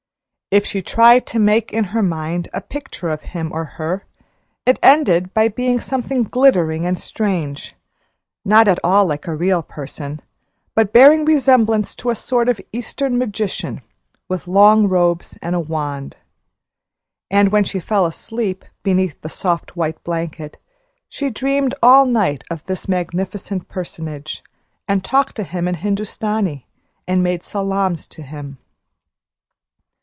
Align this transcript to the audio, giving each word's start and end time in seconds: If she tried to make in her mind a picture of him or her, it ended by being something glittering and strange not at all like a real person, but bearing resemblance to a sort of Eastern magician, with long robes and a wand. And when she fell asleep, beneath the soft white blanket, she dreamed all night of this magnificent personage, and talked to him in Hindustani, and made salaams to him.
If 0.53 0.65
she 0.65 0.81
tried 0.81 1.25
to 1.27 1.39
make 1.39 1.71
in 1.71 1.85
her 1.95 2.03
mind 2.03 2.49
a 2.51 2.59
picture 2.59 3.07
of 3.09 3.21
him 3.21 3.53
or 3.53 3.63
her, 3.63 4.05
it 4.65 4.77
ended 4.83 5.33
by 5.33 5.47
being 5.47 5.79
something 5.79 6.23
glittering 6.23 6.85
and 6.85 6.99
strange 6.99 7.73
not 8.43 8.67
at 8.67 8.77
all 8.83 9.05
like 9.05 9.27
a 9.27 9.33
real 9.33 9.63
person, 9.63 10.21
but 10.75 10.91
bearing 10.91 11.23
resemblance 11.23 11.95
to 11.95 12.09
a 12.09 12.15
sort 12.15 12.49
of 12.49 12.59
Eastern 12.73 13.17
magician, 13.17 13.81
with 14.27 14.45
long 14.45 14.89
robes 14.89 15.37
and 15.41 15.55
a 15.55 15.59
wand. 15.61 16.17
And 17.29 17.53
when 17.53 17.63
she 17.63 17.79
fell 17.79 18.05
asleep, 18.05 18.65
beneath 18.83 19.21
the 19.21 19.29
soft 19.29 19.77
white 19.77 20.03
blanket, 20.03 20.57
she 21.07 21.29
dreamed 21.29 21.75
all 21.81 22.05
night 22.05 22.43
of 22.51 22.61
this 22.65 22.89
magnificent 22.89 23.69
personage, 23.69 24.43
and 24.85 25.01
talked 25.01 25.37
to 25.37 25.43
him 25.43 25.65
in 25.69 25.75
Hindustani, 25.75 26.67
and 27.07 27.23
made 27.23 27.41
salaams 27.41 28.05
to 28.09 28.21
him. 28.21 28.57